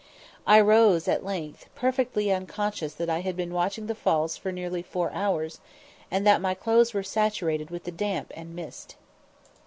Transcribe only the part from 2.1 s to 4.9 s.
unconscious that I had been watching the Falls for nearly